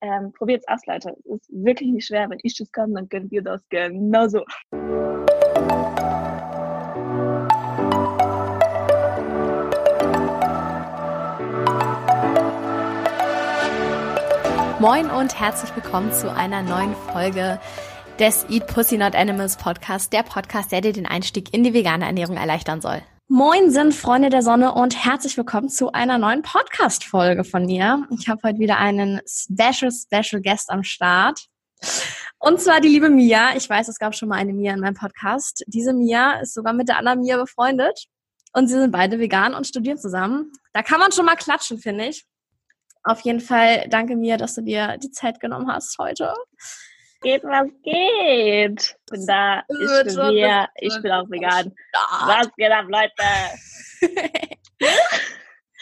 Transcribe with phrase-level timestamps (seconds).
[0.00, 1.16] ähm, probiert's aus, Leute.
[1.24, 2.28] Es ist wirklich nicht schwer.
[2.30, 4.44] Wenn ich das kann, dann könnt ihr das genauso.
[14.78, 17.58] Moin und herzlich willkommen zu einer neuen Folge
[18.18, 22.04] des Eat Pussy Not Animals Podcast, der Podcast, der dir den Einstieg in die vegane
[22.04, 23.02] Ernährung erleichtern soll.
[23.28, 28.06] Moin sind Freunde der Sonne und herzlich willkommen zu einer neuen Podcast-Folge von mir.
[28.16, 31.46] Ich habe heute wieder einen Special, Special Guest am Start.
[32.38, 33.56] Und zwar die liebe Mia.
[33.56, 35.64] Ich weiß, es gab schon mal eine Mia in meinem Podcast.
[35.66, 38.04] Diese Mia ist sogar mit der anderen Mia befreundet.
[38.52, 40.52] Und sie sind beide vegan und studieren zusammen.
[40.72, 42.24] Da kann man schon mal klatschen, finde ich.
[43.02, 46.32] Auf jeden Fall danke Mia, dass du dir die Zeit genommen hast heute
[47.20, 48.80] geht, was geht?
[48.80, 51.74] Ich bin da, ich bin hier, ich bin auch vegan.
[52.26, 53.12] Was geht ab, Leute?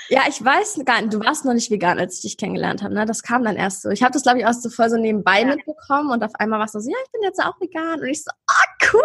[0.09, 2.95] ja, ich weiß gar nicht, du warst noch nicht vegan, als ich dich kennengelernt habe,
[2.95, 3.07] ne?
[3.07, 3.91] Das kam dann erst so.
[3.91, 5.47] Ich habe das, glaube ich, auch so voll so nebenbei ja.
[5.47, 8.01] mitbekommen und auf einmal warst du so, ja, ich bin jetzt auch vegan.
[8.01, 9.03] Und ich so, ah, cool.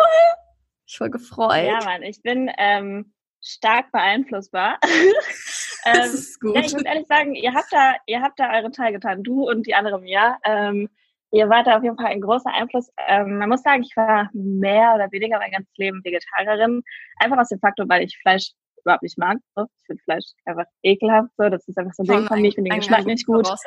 [0.86, 1.66] Ich voll gefreut.
[1.66, 4.80] Ja, Mann, ich bin ähm, stark beeinflussbar.
[5.86, 6.56] ähm, das ist gut.
[6.56, 9.48] Ja, ich muss ehrlich sagen, ihr habt da, ihr habt da euren Teil getan, du
[9.48, 10.38] und die andere Mia.
[10.44, 10.90] Ähm,
[11.32, 12.90] ihr wart da auf jeden Fall ein großer Einfluss.
[13.08, 16.84] Ähm, man muss sagen, ich war mehr oder weniger mein ganzes Leben Vegetarierin.
[17.18, 18.52] Einfach aus dem Faktor, weil ich Fleisch
[18.84, 19.38] überhaupt nicht mag.
[19.56, 19.64] So.
[19.64, 21.30] Ich finde Fleisch einfach ekelhaft.
[21.38, 21.50] So.
[21.50, 22.50] Das ist einfach so ein Ding von mir.
[22.50, 23.48] Ich finde den Geschmack nicht gut.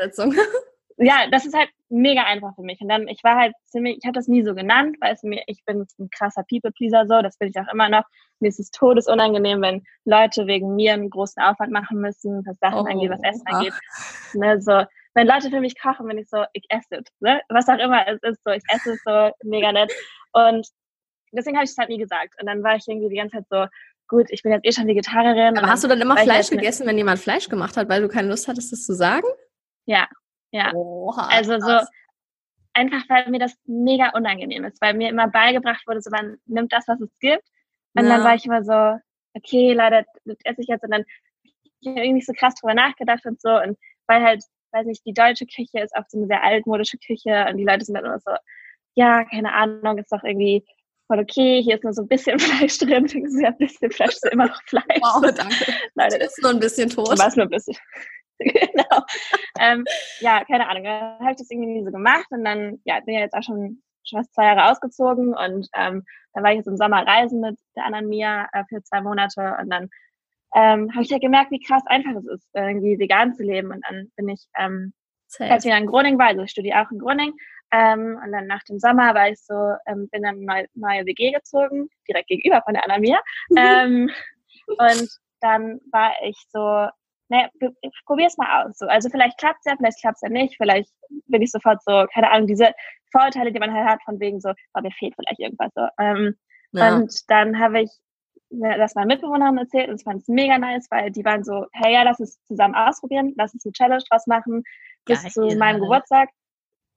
[0.99, 2.81] Ja, das ist halt mega einfach für mich.
[2.81, 5.43] Und dann, ich war halt ziemlich, ich habe das nie so genannt, weil es mir,
[5.47, 8.05] ich bin ein krasser People-Pleaser so, das bin ich auch immer noch.
[8.41, 12.81] Mir ist es todesunangenehm, wenn Leute wegen mir einen großen Aufwand machen müssen, was Sachen
[12.81, 13.75] oh, angeht, was Essen angeht.
[14.35, 17.41] Ne, so, wenn Leute für mich kochen, bin ich so, ich esse es, ne?
[17.49, 19.93] was auch immer es ist, so, ich esse es so, mega nett.
[20.33, 20.67] Und
[21.33, 22.35] deswegen habe ich es halt nie gesagt.
[22.41, 23.67] Und dann war ich irgendwie die ganze Zeit so,
[24.09, 25.59] gut, ich bin jetzt eh schon Vegetarierin.
[25.59, 28.29] Aber hast du dann immer Fleisch gegessen, wenn jemand Fleisch gemacht hat, weil du keine
[28.29, 29.27] Lust hattest, das zu sagen?
[29.87, 30.09] Ja,
[30.51, 30.73] ja.
[30.75, 31.81] Oha, also so,
[32.75, 36.73] einfach weil mir das mega unangenehm ist, weil mir immer beigebracht wurde, so man nimmt
[36.73, 37.45] das, was es gibt.
[37.95, 38.17] Und ja.
[38.17, 38.99] dann war ich immer so,
[39.35, 40.85] okay, leider das esse ich jetzt.
[40.85, 41.05] Und dann
[41.43, 43.51] ich irgendwie nicht so krass drüber nachgedacht und so.
[43.51, 43.77] Und
[44.07, 47.57] weil halt weiß nicht, die deutsche Küche ist oft so eine sehr altmodische Küche und
[47.57, 48.33] die Leute sind dann immer so,
[48.95, 50.65] ja, keine Ahnung, ist doch irgendwie
[51.07, 54.15] voll okay, hier ist nur so ein bisschen Fleisch drin, ich ja, ein bisschen Fleisch
[54.15, 55.01] ist immer noch Fleisch.
[55.01, 55.73] Wow, danke.
[55.95, 57.11] Nein, das ist nur ein bisschen tot.
[57.11, 57.77] Aber ist nur ein bisschen.
[58.39, 59.05] genau.
[59.61, 59.85] ähm,
[60.21, 63.15] ja, keine Ahnung, dann habe ich das irgendwie nie so gemacht und dann, ja, bin
[63.15, 66.67] ja jetzt auch schon, schon fast zwei Jahre ausgezogen und ähm, dann war ich jetzt
[66.67, 69.89] im Sommer reisen mit der anderen Mia äh, für zwei Monate und dann
[70.55, 73.71] ähm, habe ich ja gemerkt, wie krass einfach es ist, irgendwie vegan zu leben.
[73.71, 74.93] Und dann bin ich, ähm,
[75.39, 77.35] als ich wieder in Groningen war, also ich studiere auch in Groningen,
[77.73, 79.55] ähm, und dann nach dem Sommer war ich so,
[79.87, 83.57] ähm, bin dann eine neue, WG gezogen, direkt gegenüber von der Anna Mhm.
[83.57, 84.11] Ähm,
[84.67, 85.09] und
[85.41, 86.89] dann war ich so,
[87.29, 87.49] naja,
[88.05, 88.79] probier's mal aus.
[88.79, 88.87] So.
[88.87, 90.91] Also vielleicht klappt's ja, vielleicht klappt's ja nicht, vielleicht
[91.29, 92.73] bin ich sofort so, keine Ahnung, diese
[93.11, 95.87] Vorurteile, die man halt hat, von wegen so, oh, mir fehlt vielleicht irgendwas so.
[95.99, 96.35] Ähm,
[96.73, 96.97] ja.
[96.97, 97.91] Und dann habe ich
[98.53, 101.95] das meinen Mitbewohnern erzählt und ich fand es mega nice, weil die waren so, hey,
[101.95, 104.63] ja, lass uns zusammen ausprobieren, lass uns eine Challenge draus machen,
[105.05, 105.31] bis Geil.
[105.31, 106.29] zu meinem Geburtstag,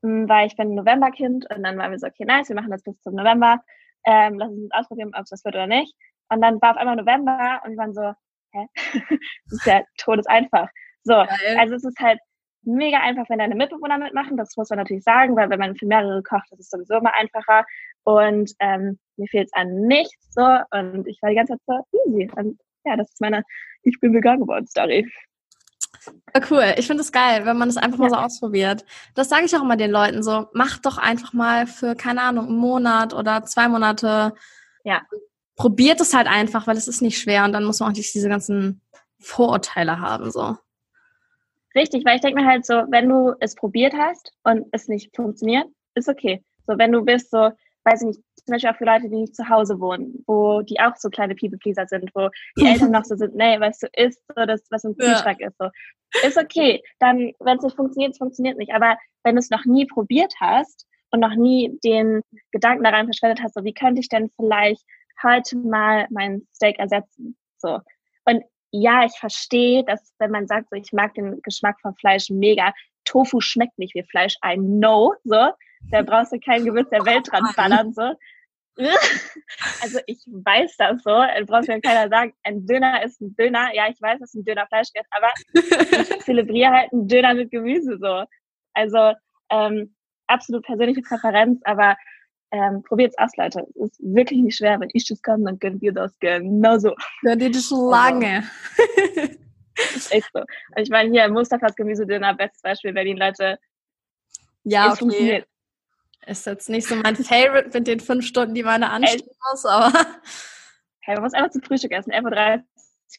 [0.04, 2.72] hm, weil ich bin ein Novemberkind und dann waren wir so, okay, nice, wir machen
[2.72, 3.62] das bis zum November,
[4.06, 5.96] ähm, lass uns ausprobieren, ob es das wird oder nicht.
[6.30, 8.14] Und dann war auf einmal November und wir waren so,
[8.52, 8.68] hä?
[9.46, 10.70] das ist ja todeseinfach.
[11.04, 11.58] So, Geil.
[11.58, 12.20] also es ist halt
[12.66, 14.38] mega einfach, wenn deine Mitbewohner mitmachen.
[14.38, 17.14] Das muss man natürlich sagen, weil wenn man für mehrere kocht, das ist sowieso immer
[17.14, 17.66] einfacher.
[18.04, 20.46] Und ähm, mir fehlt es an nichts so.
[20.72, 22.30] Und ich war die ganze Zeit so easy.
[22.36, 23.44] Und ja, das ist meine
[23.84, 25.12] Ich bin vegan geworden Story.
[26.52, 26.74] cool.
[26.78, 28.86] Ich finde es geil, wenn man es einfach mal so ausprobiert.
[29.16, 30.48] Das sage ich auch immer den Leuten so.
[30.54, 34.34] Mach doch einfach mal für, keine Ahnung, einen Monat oder zwei Monate.
[34.84, 35.02] Ja.
[35.56, 38.14] Probiert es halt einfach, weil es ist nicht schwer und dann muss man auch nicht
[38.14, 38.82] diese ganzen
[39.20, 40.58] Vorurteile haben, so.
[41.76, 45.16] Richtig, weil ich denke mir halt so, wenn du es probiert hast und es nicht
[45.16, 46.44] funktioniert, ist okay.
[46.68, 47.52] So, wenn du bist so,
[47.84, 50.80] weiß ich nicht, zum Beispiel auch für Leute, die nicht zu Hause wohnen, wo die
[50.80, 54.22] auch so kleine People-Pleaser sind, wo die Eltern noch so sind, nee, weißt du, isst
[54.36, 55.50] so das, was im Kühlschrank ja.
[55.50, 55.70] ist, so.
[56.26, 56.82] Ist okay.
[57.00, 58.74] Dann, wenn es nicht funktioniert, es funktioniert nicht.
[58.74, 62.22] Aber wenn du es noch nie probiert hast und noch nie den
[62.52, 64.82] Gedanken da rein verschwendet hast, so, wie könnte ich denn vielleicht
[65.24, 67.36] heute mal mein Steak ersetzen?
[67.58, 67.80] So.
[68.26, 68.44] Und
[68.76, 72.74] ja, ich verstehe, dass wenn man sagt, so, ich mag den Geschmack von Fleisch mega,
[73.06, 75.50] Tofu schmeckt nicht wie Fleisch, I know, so,
[75.92, 78.14] da brauchst du kein Gewürz der Welt dran ballern, so.
[79.82, 83.74] Also ich weiß das so, da brauchst mir keiner sagen, ein Döner ist ein Döner.
[83.74, 87.52] Ja, ich weiß, dass ein Döner Fleisch gibt, aber ich zelebriere halt einen Döner mit
[87.52, 88.26] Gemüse so.
[88.74, 89.14] Also
[89.50, 89.96] ähm,
[90.28, 91.96] absolut persönliche Präferenz, aber
[92.56, 93.66] ähm, es aus, Leute.
[93.76, 94.80] Es ist wirklich nicht schwer.
[94.80, 96.96] Wenn ich das kann, dann können wir das genauso.
[97.22, 98.44] Könnt ihr das lange.
[99.18, 99.36] Also,
[99.96, 100.42] ist echt so.
[100.78, 103.58] Ich meine, hier Mustafas Gemüsedöner, bestes Beispiel Berlin, Leute.
[104.64, 105.44] Ja, es okay.
[106.26, 109.66] Ist jetzt nicht so mein Favorite mit den fünf Stunden, die man da anstehen muss,
[109.66, 109.92] aber.
[111.08, 112.64] Hey, man muss einfach zum Frühstück essen, 11.30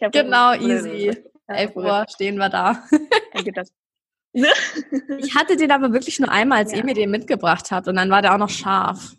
[0.02, 0.10] Uhr.
[0.10, 1.16] Genau, easy.
[1.46, 2.82] 11 Uhr stehen wir da.
[5.18, 6.78] ich hatte den aber wirklich nur einmal, als ja.
[6.78, 9.14] ihr mir den mitgebracht habt und dann war der auch noch scharf.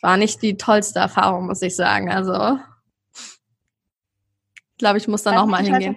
[0.00, 2.10] War nicht die tollste Erfahrung, muss ich sagen.
[2.10, 2.58] Also,
[4.76, 5.96] ich glaube, ich muss da nochmal hingehen.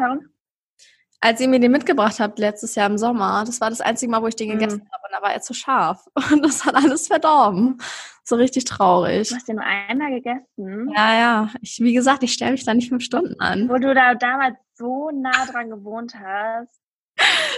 [1.22, 4.22] Als ihr mir den mitgebracht habt, letztes Jahr im Sommer, das war das einzige Mal,
[4.22, 4.54] wo ich den mhm.
[4.54, 6.07] gegessen habe und da war er zu scharf.
[6.31, 7.78] Und das hat alles verdorben.
[8.24, 9.30] So richtig traurig.
[9.30, 10.92] Du hast den nur einmal gegessen?
[10.95, 11.50] Ja, ja.
[11.62, 13.68] Ich, wie gesagt, ich stelle mich da nicht fünf Stunden an.
[13.68, 16.80] Wo du da damals so nah dran gewohnt hast.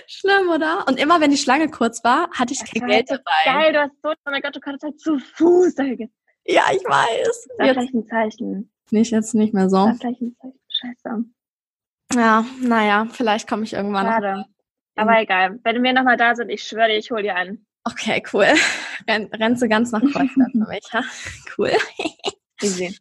[0.08, 0.88] Schlimm, oder?
[0.88, 3.22] Und immer wenn die Schlange kurz war, hatte ich das kein Geld dabei.
[3.46, 5.84] Geil, du hast so, oh mein Gott, du konntest halt zu Fuß da
[6.46, 7.18] Ja, ich weiß.
[7.24, 8.72] Das ist vielleicht ein Zeichen.
[8.90, 9.86] Nicht, jetzt nicht mehr so.
[9.86, 10.60] Das ist vielleicht ein Zeichen.
[10.70, 11.24] Scheiße.
[12.14, 14.46] Ja, naja, vielleicht komme ich irgendwann Schade.
[14.96, 15.60] Aber egal.
[15.64, 17.66] Wenn wir nochmal da sind, ich schwöre dir, ich hole dir einen.
[17.84, 18.48] Okay, cool.
[19.08, 21.04] Renn, rennst du ganz nach Kreuzberg für mich, ja?
[21.58, 21.72] Cool.
[22.62, 22.98] Easy.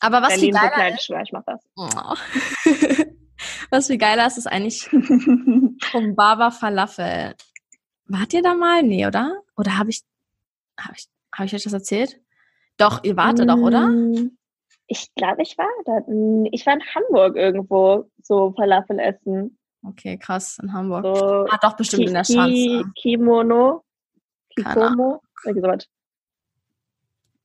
[0.00, 1.60] Aber was Berlin viel geiler so klein, ist, schwör, ich mach das.
[1.76, 3.04] Oh.
[3.70, 4.90] was viel geiler ist, ist eigentlich
[5.92, 7.34] Humbaba Falafel.
[8.06, 8.82] Wart ihr da mal?
[8.82, 9.42] Nee, oder?
[9.56, 10.02] Oder habe ich,
[10.78, 12.20] habe ich, habe ich euch das erzählt?
[12.76, 13.88] Doch, ihr wartet mm, doch, oder?
[13.88, 14.36] Mm,
[14.86, 15.98] ich glaube, ich war da.
[16.52, 19.58] Ich war in Hamburg irgendwo so Falafel essen.
[19.82, 21.04] Okay, krass, in Hamburg.
[21.04, 22.90] So ah, doch, bestimmt Ki in der Schanze.
[23.00, 23.84] Kimono.
[24.54, 25.20] Kikomo.
[25.44, 25.88] Irgendwie sowas.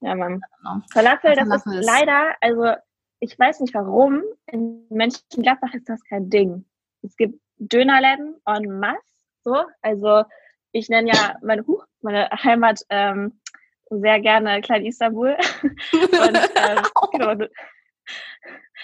[0.02, 0.42] Ja, Mann.
[0.92, 2.74] Falafel, das Falafel ist leider, also
[3.20, 6.66] ich weiß nicht warum, in Mönchengladbach ist das kein Ding.
[7.04, 8.98] Es gibt Dönerläden en masse,
[9.44, 9.64] so.
[9.82, 10.24] Also
[10.72, 13.41] ich nenne ja meine, Huch, meine Heimat ähm,
[13.92, 15.38] sehr gerne Klein Istanbul.
[15.94, 17.48] Und, ähm, genau,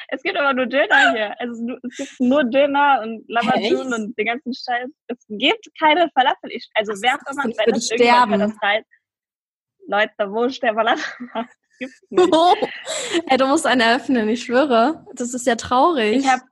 [0.10, 1.40] es gibt aber nur Döner hier.
[1.40, 4.90] Also es gibt nur Döner und Lamajun und den ganzen Scheiß.
[5.08, 6.52] Es gibt keine Falafel.
[6.52, 8.86] Ich, also wer auch immer, wenn das irgendwann das heißt,
[9.88, 11.04] Leute, wo ist der Falafel?
[11.80, 12.30] Gibt's nicht.
[12.32, 12.56] Oh.
[13.28, 15.06] Hey, du musst einen eröffnen, ich schwöre.
[15.14, 16.18] Das ist ja traurig.
[16.18, 16.44] Ich habe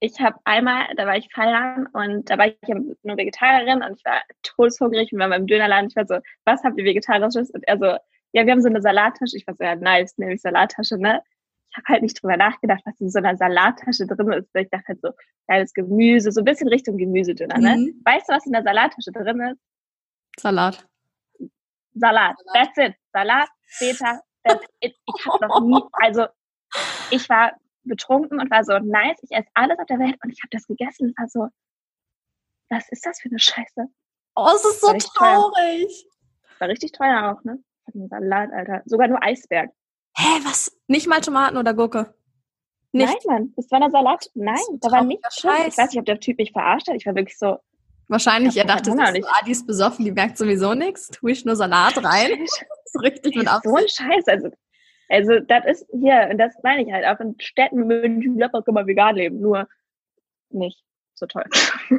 [0.00, 3.98] ich hab einmal, da war ich feiern und da war ich ja nur Vegetarierin und
[3.98, 5.88] ich war todeshungrig und war beim Dönerladen.
[5.88, 7.50] Ich war so, was habt ihr Vegetarisches?
[7.50, 7.96] Und er so,
[8.32, 9.36] ja, wir haben so eine Salattasche.
[9.36, 11.22] Ich war so, ja, nice, nehme ich Salattasche, ne?
[11.70, 14.48] ich habe halt nicht drüber nachgedacht, was in so einer Salattasche drin ist.
[14.54, 15.10] Ich dachte halt so,
[15.46, 17.76] geiles Gemüse, so ein bisschen Richtung Gemüsedünner, ne?
[17.76, 18.02] Mhm.
[18.04, 19.60] Weißt du, was in der Salattasche drin ist?
[20.38, 20.86] Salat.
[21.94, 22.36] Salat.
[22.54, 22.94] That's it.
[23.12, 24.96] Salat, Feta, that's it.
[25.06, 26.26] Ich habe noch nie, also
[27.10, 27.52] ich war
[27.88, 30.66] betrunken und war so, nice, ich esse alles auf der Welt und ich habe das
[30.66, 31.48] gegessen und war so,
[32.70, 33.86] was ist das für eine Scheiße?
[34.36, 35.86] Oh, es ist so traurig.
[35.86, 36.58] Teuer.
[36.60, 37.62] War richtig teuer auch, ne?
[38.08, 38.82] Salat, Alter.
[38.84, 39.70] Sogar nur Eisberg.
[40.16, 40.76] Hä, was?
[40.86, 42.14] Nicht mal Tomaten oder Gurke?
[42.92, 43.08] Nicht.
[43.26, 44.30] Nein, Mann, das war eine Salat.
[44.34, 45.52] Nein, da war nichts drin.
[45.66, 46.96] Ich weiß nicht, ob der Typ mich verarscht hat.
[46.96, 47.58] Ich war wirklich so.
[48.08, 51.08] Wahrscheinlich, er dachte, das ist Adi ist besoffen, die merkt sowieso nichts.
[51.08, 52.46] Tue ich nur Salat rein.
[52.86, 53.70] so richtig mit Absicht.
[53.70, 54.28] So ein Scheiß.
[54.28, 54.50] Also,
[55.08, 58.74] also das ist hier, und das meine ich halt, auch in Städten München, Gladbach kann
[58.74, 59.68] man vegan leben, nur
[60.50, 60.82] nicht
[61.14, 61.44] so toll.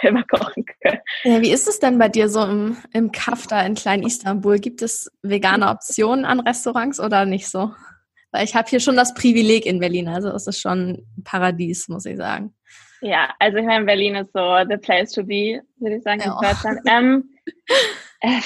[0.00, 1.00] selber kochen können.
[1.24, 4.58] Ja, wie ist es denn bei dir so im, im Kaff da in Klein-Istanbul?
[4.58, 7.72] Gibt es vegane Optionen an Restaurants oder nicht so?
[8.32, 11.88] Weil ich habe hier schon das Privileg in Berlin, also es ist schon ein Paradies,
[11.88, 12.54] muss ich sagen.
[13.00, 16.34] Ja, also ich meine, Berlin ist so the place to be, würde ich sagen, ja.
[16.34, 16.80] in Deutschland.
[16.86, 17.30] Ähm,
[18.20, 18.40] äh,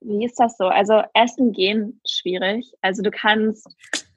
[0.00, 0.66] wie ist das so?
[0.66, 2.72] Also Essen gehen schwierig.
[2.80, 3.68] Also du kannst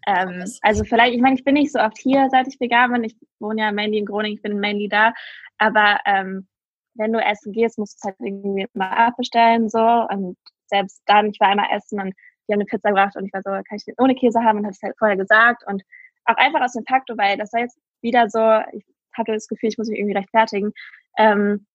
[0.08, 3.04] ähm, also vielleicht, ich meine, ich bin nicht so oft hier, seit ich vegan bin.
[3.04, 5.14] Ich wohne ja mainly in Groningen, ich bin mainly da.
[5.58, 6.48] Aber ähm,
[6.96, 9.80] wenn du essen gehst, musst du es halt irgendwie mal abbestellen so.
[9.80, 10.38] Und
[10.68, 12.14] selbst dann, ich war einmal essen und
[12.48, 14.60] die haben eine Pizza gebracht und ich war so, kann ich den ohne Käse haben
[14.60, 15.64] und habe es halt vorher gesagt.
[15.68, 15.84] Und
[16.26, 18.40] auch einfach aus dem Faktor, weil das war jetzt wieder so,
[18.74, 20.74] ich hatte das Gefühl, ich muss mich irgendwie rechtfertigen.
[21.18, 21.66] Ähm,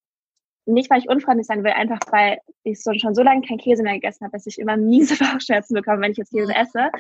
[0.69, 3.83] nicht, weil ich unfreundlich sein will, einfach weil ich so, schon so lange kein Käse
[3.83, 6.91] mehr gegessen habe, dass ich immer miese Bauchschmerzen bekomme, wenn ich jetzt Käse esse.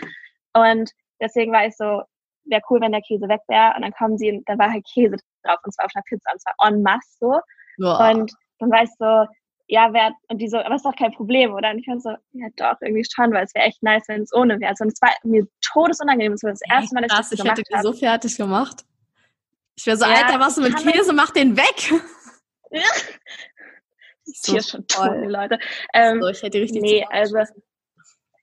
[0.54, 2.02] Und Deswegen war ich so,
[2.44, 3.74] wäre cool, wenn der Käse weg wäre.
[3.76, 6.30] Und dann kommen sie, und da war halt Käse drauf, und zwar auf einer Pizza,
[6.32, 7.40] und zwar en masse so.
[7.78, 8.10] Boah.
[8.10, 9.26] Und dann war ich so,
[9.66, 11.70] ja, wer, und die so, aber ist doch kein Problem, oder?
[11.70, 14.32] Und ich war so, ja doch, irgendwie schon, weil es wäre echt nice, wenn es
[14.32, 14.74] ohne wäre.
[14.80, 17.60] Und es war mir todesunangenehm, es war das erste Mal, dass ich das gemacht habe.
[17.60, 18.84] Ich hätte die so fertig gemacht.
[19.76, 21.92] Ich wäre so, ja, Alter, was du mit Käse, mach den weg!
[22.70, 22.82] Ja.
[24.28, 25.58] Ist hier schon toll, Leute.
[25.94, 27.38] Ähm, so, ich hätte richtig nee, also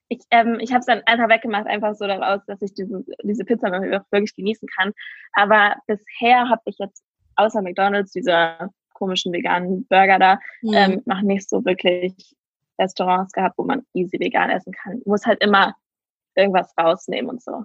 [0.07, 3.43] ich, ähm, ich habe es dann einfach weggemacht, einfach so daraus, dass ich diesen, diese
[3.43, 4.93] Pizza wirklich genießen kann.
[5.33, 7.03] Aber bisher habe ich jetzt
[7.35, 10.73] außer McDonald's, dieser komischen veganen Burger da, mhm.
[10.73, 12.13] ähm, noch nicht so wirklich
[12.79, 15.01] Restaurants gehabt, wo man easy vegan essen kann.
[15.05, 15.75] Muss halt immer
[16.35, 17.63] irgendwas rausnehmen und so.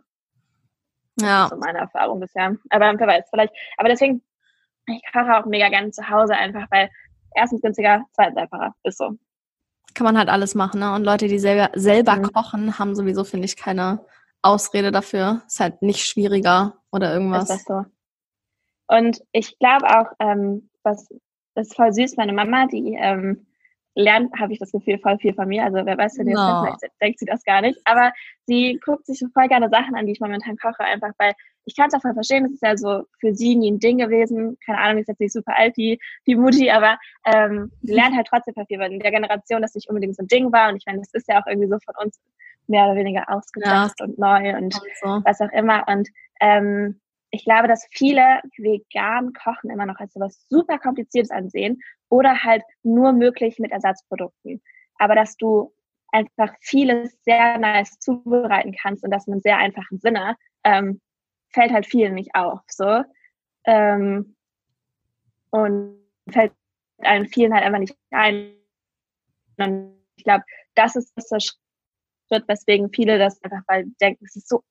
[1.20, 1.42] Ja.
[1.42, 2.56] Das ist so meine Erfahrung bisher.
[2.70, 3.52] Aber wer weiß, vielleicht.
[3.76, 4.22] Aber deswegen,
[4.86, 6.90] ich koche auch mega gerne zu Hause einfach, weil
[7.34, 8.74] erstens günstiger, zweitens einfacher.
[8.84, 9.16] Ist so.
[9.94, 10.94] Kann man halt alles machen, ne?
[10.94, 12.32] Und Leute, die selber, selber mhm.
[12.32, 14.04] kochen, haben sowieso, finde ich, keine
[14.42, 15.42] Ausrede dafür.
[15.46, 17.50] Ist halt nicht schwieriger oder irgendwas.
[17.50, 17.84] Ist das so.
[18.88, 21.08] Und ich glaube auch, ähm, was
[21.54, 23.46] ist voll süß, meine Mama, die ähm,
[23.94, 25.64] lernt, habe ich das Gefühl, voll viel von mir.
[25.64, 26.40] Also wer weiß, wenn ihr no.
[26.40, 27.78] das vielleicht denkt sie das gar nicht.
[27.84, 28.12] Aber
[28.46, 31.34] sie guckt sich voll gerne Sachen an, die ich momentan koche, einfach weil
[31.70, 33.98] ich kann es auch voll verstehen, es ist ja so für sie nie ein Ding
[33.98, 34.58] gewesen.
[34.66, 38.26] Keine Ahnung, ist jetzt nicht super alt, die, die Mutti, aber ähm, sie lernt halt
[38.26, 40.68] trotzdem viel, weil in der Generation das nicht unbedingt so ein Ding war.
[40.68, 42.20] Und ich meine, das ist ja auch irgendwie so von uns
[42.66, 44.06] mehr oder weniger ausgedacht ja.
[44.06, 45.22] und neu und so.
[45.24, 45.86] was auch immer.
[45.86, 46.08] Und
[46.40, 47.00] ähm,
[47.30, 52.42] ich glaube, dass viele vegan kochen immer noch als so was super kompliziertes ansehen oder
[52.42, 54.60] halt nur möglich mit Ersatzprodukten.
[54.98, 55.72] Aber dass du
[56.10, 61.00] einfach vieles sehr nice zubereiten kannst und das in einem sehr einfachen Sinne, ähm,
[61.50, 62.60] fällt halt vielen nicht auf.
[62.68, 63.04] So.
[63.64, 64.36] Ähm,
[65.50, 66.52] und fällt
[66.98, 68.54] einem vielen halt einfach nicht ein.
[69.58, 74.48] Und ich glaube, das ist der Schritt, weswegen viele das einfach weil denken, es ist
[74.48, 74.62] so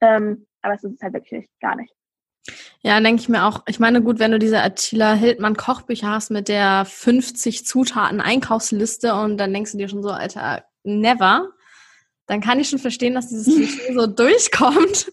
[0.00, 1.92] ähm, aber es ist halt wirklich gar nicht.
[2.82, 3.62] Ja, denke ich mir auch.
[3.66, 9.14] Ich meine, gut, wenn du diese Attila Hildmann Kochbücher hast mit der 50 Zutaten Einkaufsliste
[9.14, 11.48] und dann denkst du dir schon so, Alter, never,
[12.26, 15.10] dann kann ich schon verstehen, dass dieses Klischee so durchkommt.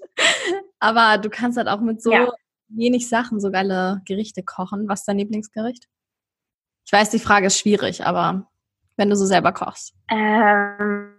[0.81, 2.27] Aber du kannst halt auch mit so ja.
[2.67, 4.89] wenig Sachen so geile Gerichte kochen.
[4.89, 5.87] Was ist dein Lieblingsgericht?
[6.85, 8.47] Ich weiß, die Frage ist schwierig, aber
[8.97, 9.93] wenn du so selber kochst.
[10.09, 11.13] Ähm,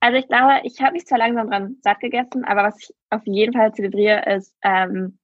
[0.00, 3.22] also ich glaube, ich habe mich zwar langsam dran satt gegessen, aber was ich auf
[3.24, 5.18] jeden Fall zelebriere, ist, ähm,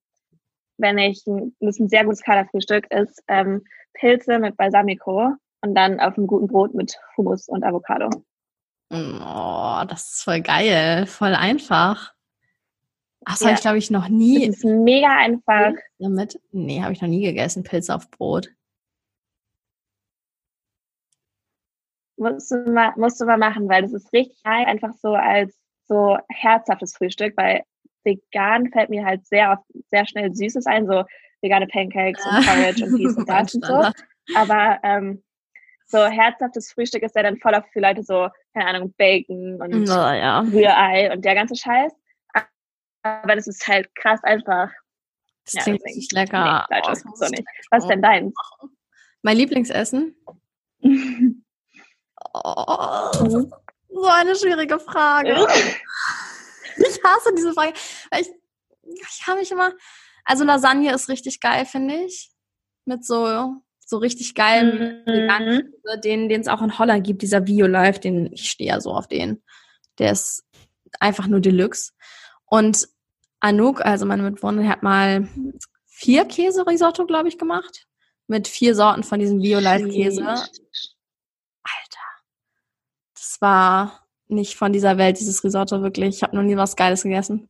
[0.78, 6.00] wenn ich, das ist ein sehr gutes Kaderfrühstück, ist ähm, Pilze mit Balsamico und dann
[6.00, 8.08] auf einem guten Brot mit Hummus und Avocado.
[8.90, 12.12] Oh, das ist voll geil, voll einfach.
[13.24, 13.46] Ach, das ja.
[13.46, 14.46] habe ich, glaube ich, noch nie.
[14.46, 15.72] Das ist mega einfach.
[15.98, 16.40] Damit?
[16.52, 18.50] Nee, habe ich noch nie gegessen, Pilze auf Brot.
[22.20, 25.56] musst du mal, musst du mal machen, weil das ist richtig geil, einfach so als
[25.88, 27.62] so herzhaftes Frühstück, weil
[28.04, 31.04] vegan fällt mir halt sehr oft, sehr schnell Süßes ein, so
[31.40, 33.90] vegane Pancakes und Porridge und dies und das und so.
[34.36, 35.22] Aber ähm,
[35.90, 39.86] so herzhaftes Frühstück ist ja dann voll auf für Leute so, keine Ahnung, Bacon und
[39.86, 40.40] ja.
[40.40, 41.92] Rührei und der ganze Scheiß.
[43.02, 44.70] Aber das ist halt krass einfach.
[45.44, 46.66] Das ja, klingt richtig lecker.
[46.70, 47.44] Nee, oh, so nicht.
[47.70, 48.34] Was ist denn deins?
[49.22, 50.16] Mein Lieblingsessen?
[52.32, 55.30] Oh, so eine schwierige Frage.
[56.76, 57.72] ich hasse diese Frage.
[58.16, 58.30] Ich,
[58.82, 59.72] ich kann mich immer.
[60.24, 62.30] Also Lasagne ist richtig geil, finde ich.
[62.84, 63.56] Mit so,
[63.90, 66.00] so richtig geilen mhm.
[66.02, 69.08] den, den es auch in Holland gibt, dieser Bio-Life, den, ich stehe ja so auf
[69.08, 69.42] den.
[69.98, 70.44] Der ist
[70.98, 71.92] einfach nur Deluxe.
[72.46, 72.88] Und
[73.40, 75.28] Anouk, also meine Mitwohnerin, hat mal
[75.86, 77.86] vier Käse-Risotto, glaube ich, gemacht.
[78.26, 80.24] Mit vier Sorten von diesem Bio-Life-Käse
[83.40, 86.16] war nicht von dieser Welt, dieses Risotto wirklich.
[86.16, 87.48] Ich habe noch nie was Geiles gegessen.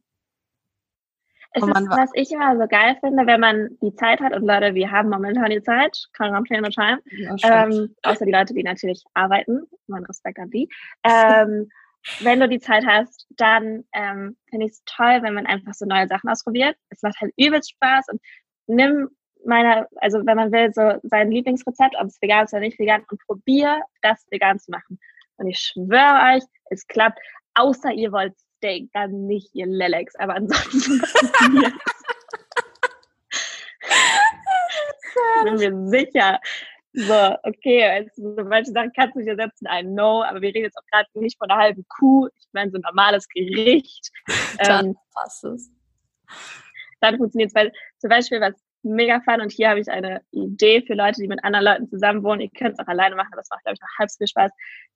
[1.53, 4.75] Es ist, was ich immer so geil finde, wenn man die Zeit hat und Leute,
[4.75, 7.01] wir haben momentan die Zeit, kann man no time,
[7.43, 10.69] ähm, außer die Leute, die natürlich arbeiten, mein Respekt an die.
[11.03, 11.69] Ähm,
[12.21, 15.87] wenn du die Zeit hast, dann ähm, finde ich es toll, wenn man einfach so
[15.87, 16.77] neue Sachen ausprobiert.
[16.91, 18.21] Es macht halt übelst Spaß und
[18.69, 19.09] nimm
[19.45, 23.05] meiner, also wenn man will, so sein Lieblingsrezept, ob es vegan ist oder nicht vegan,
[23.11, 24.99] und probier das vegan zu machen.
[25.37, 27.19] Und ich schwöre euch, es klappt,
[27.55, 31.01] außer ihr wollt Steak, dann nicht ihr Lelex, aber ansonsten
[35.45, 36.39] bin mir sicher.
[36.93, 40.65] So, okay, also, so manche Sachen kannst du nicht ersetzen, I know, aber wir reden
[40.65, 44.11] jetzt auch gerade nicht von einer halben Kuh, ich meine so ein normales Gericht.
[44.59, 45.71] Dann ähm, passt es.
[47.01, 50.83] Dann funktioniert es, weil zum Beispiel, was mega fun und hier habe ich eine Idee
[50.87, 52.41] für Leute, die mit anderen Leuten zusammen wohnen.
[52.43, 54.51] Ihr könnt es auch alleine machen, das macht, glaube ich, noch halb so viel Spaß.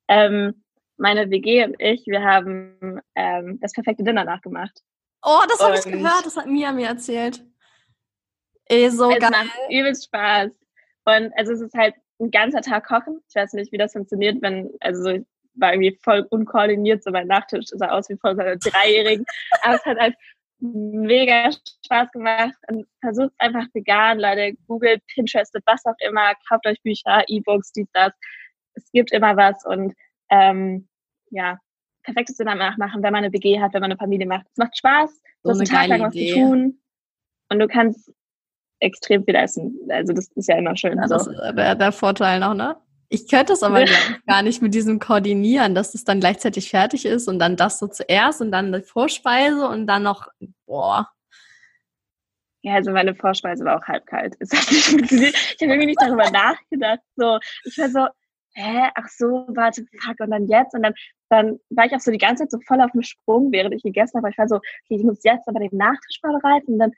[0.07, 0.64] Ähm,
[0.97, 4.81] meine WG und ich, wir haben ähm, das perfekte Dinner nachgemacht.
[5.23, 7.43] Oh, das habe ich gehört, das hat Mia mir erzählt.
[8.65, 9.31] Ey, so es geil.
[9.31, 10.51] macht übelst Spaß.
[11.05, 13.21] Und also es ist halt ein ganzer Tag kochen.
[13.29, 15.23] Ich weiß nicht, wie das funktioniert, wenn, also ich
[15.55, 19.25] war irgendwie voll unkoordiniert, so mein Nachtisch sah aus wie voll so eine Dreijährigen.
[19.63, 20.15] Aber es hat halt
[20.59, 21.51] mega
[21.85, 27.23] Spaß gemacht und versucht einfach vegan, Leute, googelt, Pinterestet, was auch immer, kauft euch Bücher,
[27.27, 28.13] E-Books, dies, das.
[28.73, 29.93] Es gibt immer was und
[30.35, 30.87] ähm,
[31.29, 31.57] ja,
[32.03, 34.45] perfektes Dinner machen, wenn man eine WG hat, wenn man eine Familie macht.
[34.51, 36.79] Es macht Spaß, du so hast einen Tag lang was zu tun
[37.49, 38.11] und du kannst
[38.79, 39.77] extrem viel essen.
[39.89, 40.97] Also das ist ja immer schön.
[40.97, 42.77] Ja, das ist der, der Vorteil noch, ne?
[43.09, 43.85] Ich könnte es aber
[44.27, 47.87] gar nicht mit diesem Koordinieren, dass es dann gleichzeitig fertig ist und dann das so
[47.87, 50.27] zuerst und dann die Vorspeise und dann noch,
[50.65, 51.09] boah.
[52.63, 54.35] Ja, also meine Vorspeise war auch halb kalt.
[54.39, 57.01] Ich habe irgendwie nicht darüber nachgedacht.
[57.15, 58.07] So, ich war so,
[58.55, 60.73] hä, ach so, warte, fuck, und dann jetzt?
[60.73, 60.93] Und dann,
[61.29, 63.83] dann war ich auch so die ganze Zeit so voll auf dem Sprung, während ich
[63.83, 64.29] gegessen habe.
[64.29, 66.91] Ich war so, okay, ich muss jetzt aber den Nachtisch vorbereiten und dann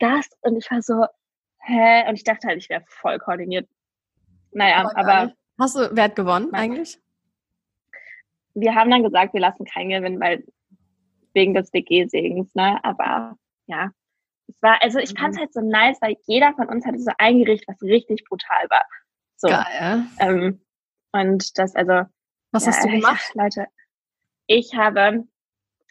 [0.00, 0.28] das.
[0.42, 1.06] Und ich war so,
[1.60, 2.08] hä?
[2.08, 3.68] Und ich dachte halt, ich wäre voll koordiniert.
[4.52, 4.96] Naja, aber.
[4.96, 6.98] aber Hast du Wert gewonnen eigentlich?
[8.54, 10.44] Wir haben dann gesagt, wir lassen keinen gewinnen, weil
[11.32, 12.82] wegen des WG-Segens, ne?
[12.82, 13.90] Aber ja,
[14.48, 15.40] es war, also ich fand es mhm.
[15.40, 18.84] halt so nice, weil jeder von uns hatte so ein Gericht, was richtig brutal war.
[19.36, 19.48] So.
[19.48, 20.04] Geil.
[20.18, 20.63] Ähm,
[21.14, 22.02] und das, also.
[22.50, 23.22] Was ja, hast du gemacht?
[23.28, 23.66] Ich, Leute,
[24.46, 25.24] ich habe,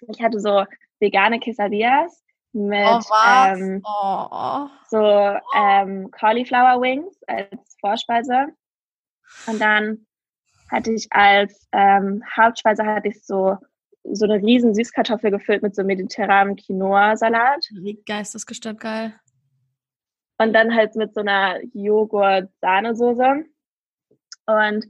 [0.07, 0.65] ich hatte so
[0.99, 4.67] vegane Quesadillas mit oh, ähm, oh.
[4.89, 8.47] so ähm, Cauliflower Wings als Vorspeise.
[9.47, 10.05] Und dann
[10.69, 13.57] hatte ich als ähm, Hauptspeise hatte ich so
[14.03, 17.65] so eine riesen Süßkartoffel gefüllt mit so mediterranem Quinoa-Salat.
[18.05, 19.17] Geistesgestört geil.
[20.37, 23.45] Und dann halt mit so einer Joghurt-Sahnesoße.
[24.45, 24.85] Und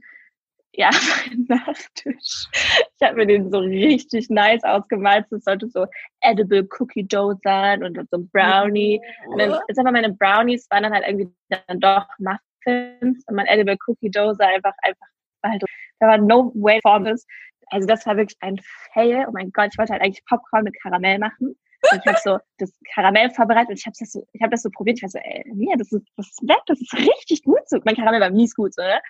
[0.76, 0.90] ja,
[1.26, 2.46] mein Nachtisch.
[2.52, 5.26] Ich habe mir den so richtig nice ausgemalt.
[5.30, 5.86] Es sollte so
[6.20, 9.00] edible Cookie Dough sein und so ein Brownie.
[9.28, 13.46] Und dann ist aber meine Brownies waren dann halt irgendwie dann doch Muffins und mein
[13.46, 15.06] edible Cookie Dough sah einfach einfach
[15.44, 15.62] halt,
[16.00, 17.26] da war no way for this
[17.70, 18.60] also das war wirklich ein
[18.92, 19.26] Fail.
[19.28, 21.56] Oh mein Gott, ich wollte halt eigentlich Popcorn mit Karamell machen.
[21.92, 24.62] Und ich habe so das Karamell vorbereitet und ich habe das so, ich habe das
[24.62, 24.98] so probiert.
[24.98, 27.78] Ich war so, ey, nee, das ist, das ist weg, das ist richtig gut so.
[27.84, 29.00] Mein Karamell war mies gut, so, ne?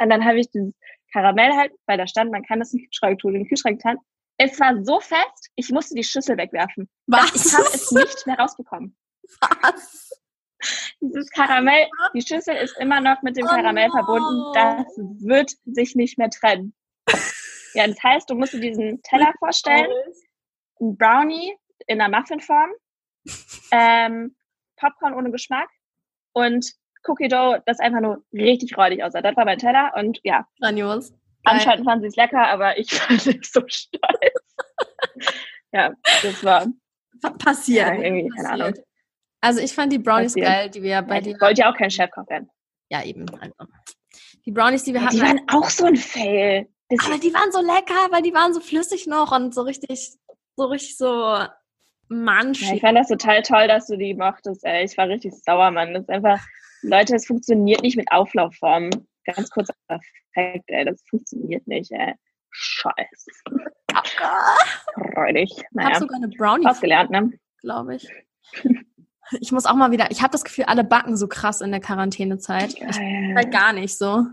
[0.00, 0.74] Und dann habe ich dieses
[1.12, 3.78] Karamell halt, weil da stand, man kann das in den Kühlschrank tun, in den Kühlschrank
[3.78, 3.98] getan.
[4.36, 6.88] Es war so fest, ich musste die Schüssel wegwerfen.
[7.06, 7.46] Was?
[7.46, 8.96] Ich habe es nicht mehr rausbekommen.
[9.40, 10.10] Was?
[11.00, 14.04] Dieses Karamell, die Schüssel ist immer noch mit dem Karamell oh no.
[14.04, 14.52] verbunden.
[14.54, 14.86] Das
[15.22, 16.74] wird sich nicht mehr trennen.
[17.74, 19.90] Ja, das heißt, du musst dir diesen Teller vorstellen,
[20.80, 22.70] ein Brownie in der Muffinform,
[23.72, 24.34] ähm,
[24.76, 25.68] Popcorn ohne Geschmack
[26.32, 26.72] und
[27.06, 29.22] Cookie Dough, das einfach nur richtig räudig aussah.
[29.22, 30.46] Das war mein Teller und ja.
[30.60, 31.12] Grandios.
[31.44, 34.56] Anscheinend fanden sie es lecker, aber ich war nicht so stolz.
[35.72, 36.66] ja, das war
[37.38, 37.86] passiert.
[37.86, 38.74] Ja, irgendwie, keine Ahnung.
[39.40, 40.46] Also ich fand die Brownies passiert.
[40.46, 41.34] geil, die wir bei ja, dir.
[41.34, 42.50] Ich wollte ja auch kein Chefkoch werden.
[42.90, 43.26] Ja, eben.
[43.40, 43.54] Also.
[44.46, 45.16] Die Brownies, die wir hatten.
[45.16, 46.68] Die waren auch so ein Fail.
[47.04, 50.10] Aber die waren so lecker, weil die waren so flüssig noch und so richtig,
[50.56, 51.38] so richtig so
[52.08, 52.68] manchig.
[52.68, 54.84] Ja, ich fand das total toll, dass du die mochtest, ey.
[54.84, 55.94] Ich war richtig sauer, Mann.
[55.94, 56.40] Das ist einfach,
[56.84, 58.90] Leute, es funktioniert nicht mit Auflaufformen.
[59.24, 60.84] Ganz kurzer Effekt, ey.
[60.84, 62.14] Das funktioniert nicht, ey.
[62.50, 63.30] Scheiße.
[65.14, 65.50] Freudig.
[65.72, 65.88] Naja.
[65.88, 66.66] Ich habe sogar eine Brownie.
[66.66, 67.32] Ausgelernt, ne?
[67.60, 68.08] Glaube ich.
[69.40, 71.80] Ich muss auch mal wieder, ich habe das Gefühl, alle backen so krass in der
[71.80, 72.74] Quarantänezeit.
[72.74, 74.26] Ich, halt gar nicht so.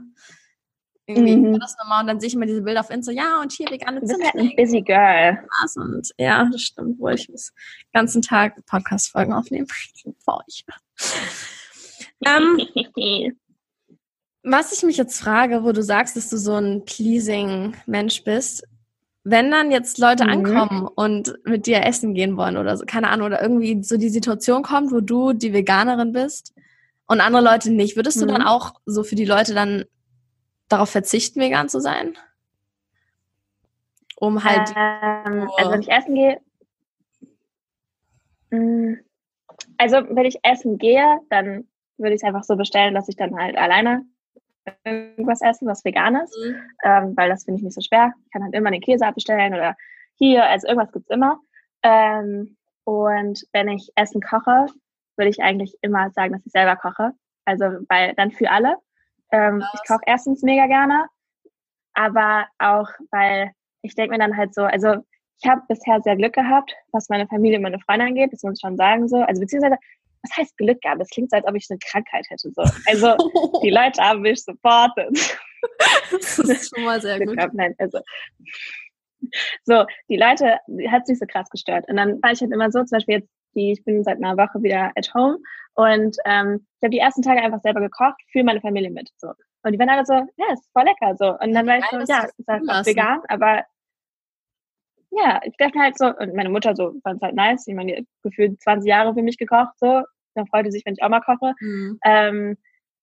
[1.05, 1.53] Irgendwie mhm.
[1.53, 3.69] war das normal und dann sehe ich immer diese Bilder auf Insta, ja, und hier
[3.69, 5.43] vegane Du bist halt ein busy girl.
[5.75, 7.13] Und ja, das stimmt wohl.
[7.13, 9.67] Ich muss den ganzen Tag Podcast-Folgen aufnehmen
[10.25, 10.65] für euch.
[12.25, 12.60] Ähm,
[14.43, 18.67] was ich mich jetzt frage, wo du sagst, dass du so ein pleasing Mensch bist,
[19.23, 20.29] wenn dann jetzt Leute mhm.
[20.29, 24.10] ankommen und mit dir essen gehen wollen oder so, keine Ahnung, oder irgendwie so die
[24.10, 26.53] Situation kommt, wo du die Veganerin bist
[27.05, 28.47] und andere Leute nicht, würdest du dann mhm.
[28.47, 29.86] auch so für die Leute dann
[30.69, 32.17] darauf verzichten, vegan zu sein?
[34.15, 34.69] Um halt.
[34.75, 36.41] Ähm, also wenn ich essen gehe.
[38.51, 38.93] Mm,
[39.77, 41.67] also wenn ich essen gehe, dann
[42.01, 44.03] würde ich es einfach so bestellen, dass ich dann halt alleine
[44.83, 46.55] irgendwas essen, was vegan ist, mhm.
[46.83, 48.13] ähm, weil das finde ich nicht so schwer.
[48.25, 49.75] Ich kann halt immer den Käse abbestellen oder
[50.17, 51.39] hier, also irgendwas gibt es immer.
[51.83, 54.67] Ähm, und wenn ich Essen koche,
[55.17, 57.11] würde ich eigentlich immer sagen, dass ich selber koche.
[57.45, 58.75] Also weil dann für alle.
[59.31, 61.07] Ähm, ich koche erstens mega gerne,
[61.93, 64.97] aber auch, weil ich denke mir dann halt so, also
[65.41, 68.55] ich habe bisher sehr Glück gehabt, was meine Familie und meine Freunde angeht, das muss
[68.55, 69.17] ich schon sagen so.
[69.17, 69.77] Also beziehungsweise,
[70.23, 71.01] was heißt Glück gehabt?
[71.01, 72.51] Das klingt so, als ob ich eine Krankheit hätte.
[72.51, 72.63] So.
[72.88, 73.15] Also
[73.63, 75.38] die Leute haben mich supportet.
[76.12, 77.36] Das ist schon mal sehr gut.
[77.36, 77.53] Gehabt.
[77.53, 77.99] Nein, also
[79.63, 81.88] so, die Leute hat es nicht so krass gestört.
[81.88, 84.38] Und dann war ich halt immer so, zum Beispiel jetzt, die, ich bin seit einer
[84.38, 85.38] Woche wieder at home
[85.73, 89.10] und ähm, ich habe die ersten Tage einfach selber gekocht für meine Familie mit.
[89.17, 89.34] So.
[89.63, 91.15] Und die waren alle so, ja, ist voll lecker.
[91.17, 91.38] So.
[91.38, 93.63] Und dann war ich so, ja, ist halt vegan, aber
[95.12, 97.67] ja, ich dachte halt so, und meine Mutter so fand es halt nice.
[97.67, 100.04] Ich meine, die hat gefühlt 20 Jahre für mich gekocht, so.
[100.36, 101.54] Dann freute sich, wenn ich auch mal koche.
[101.60, 102.00] Mhm.
[102.06, 102.58] Ähm,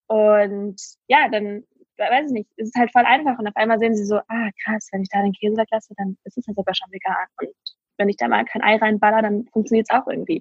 [0.06, 1.64] und ja, dann
[1.98, 3.38] weiß ich nicht, es ist halt voll einfach.
[3.38, 6.16] Und auf einmal sehen sie so, ah, krass, wenn ich da den Käse weglasse, dann
[6.24, 7.26] ist es ja sogar schon vegan.
[7.40, 7.50] Und
[7.98, 10.40] wenn ich da mal kein Ei reinballer, dann funktioniert es auch irgendwie.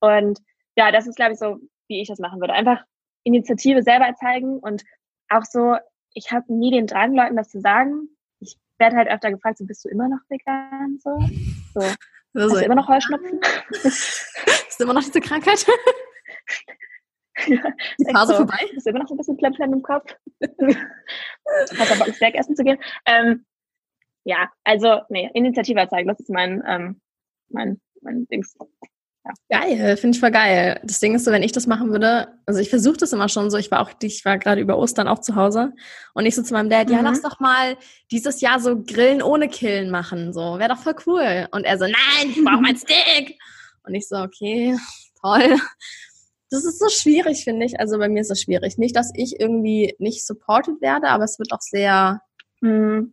[0.00, 0.38] Und
[0.76, 2.52] ja, das ist, glaube ich, so, wie ich das machen würde.
[2.52, 2.84] Einfach
[3.24, 4.84] Initiative selber zeigen und
[5.30, 5.76] auch so,
[6.12, 8.08] ich habe nie den Drang, Leuten das zu sagen.
[8.78, 11.00] Ich werde halt öfter gefragt, so bist du immer noch vegan?
[11.02, 11.10] So,
[11.74, 11.80] so
[12.32, 13.40] Also, Hast du immer noch Heuschnupfen?
[13.72, 15.66] ist immer noch diese Krankheit?
[17.46, 17.60] Die
[18.12, 18.36] Phase so.
[18.36, 18.70] vorbei?
[18.76, 20.14] Ist immer noch so ein bisschen Plemplem im Kopf.
[20.40, 22.78] Hat aber Snack essen zu gehen.
[23.04, 23.44] Ähm,
[24.22, 27.00] ja, also, nee, Initiative zeigen, das ist mein, ähm,
[27.48, 28.56] mein, mein Dings.
[29.28, 29.60] Ja.
[29.60, 30.80] Geil, finde ich voll geil.
[30.84, 33.50] Das Ding ist so, wenn ich das machen würde, also ich versuche das immer schon
[33.50, 35.72] so, ich war auch, ich war gerade über Ostern auch zu Hause
[36.14, 36.94] und ich so zu meinem Dad, mhm.
[36.94, 37.76] ja, lass doch mal
[38.10, 41.46] dieses Jahr so Grillen ohne Killen machen, so, wäre doch voll cool.
[41.50, 43.38] Und er so, nein, ich brauche mein Steak.
[43.84, 44.76] Und ich so, okay,
[45.20, 45.56] toll.
[46.50, 47.78] Das ist so schwierig, finde ich.
[47.78, 48.78] Also bei mir ist es schwierig.
[48.78, 52.22] Nicht, dass ich irgendwie nicht supported werde, aber es wird auch sehr
[52.62, 53.12] mhm.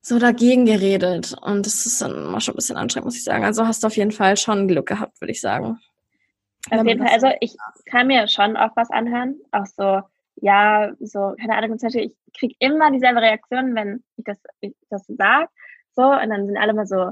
[0.00, 1.34] So dagegen geredet.
[1.40, 3.44] Und das ist dann immer schon ein bisschen anstrengend, muss ich sagen.
[3.44, 5.78] Also hast du auf jeden Fall schon Glück gehabt, würde ich sagen.
[6.70, 7.12] Auf jeden Fall.
[7.12, 7.56] Also ich
[7.86, 9.40] kann mir schon auch was anhören.
[9.52, 10.02] Auch so,
[10.36, 15.48] ja, so, keine Ahnung, ich kriege immer dieselbe Reaktion, wenn ich das, ich das sage.
[15.94, 17.10] So, und dann sind alle mal so,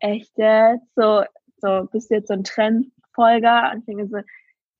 [0.00, 0.94] echt jetzt?
[0.94, 1.24] So,
[1.58, 3.70] so, bist du jetzt so ein Trendfolger?
[3.72, 4.18] Und ich denke so,